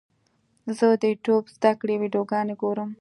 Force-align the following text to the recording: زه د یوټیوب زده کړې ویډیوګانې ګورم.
زه 0.77 0.87
د 1.01 1.03
یوټیوب 1.11 1.45
زده 1.55 1.71
کړې 1.79 1.95
ویډیوګانې 2.01 2.55
ګورم. 2.61 2.89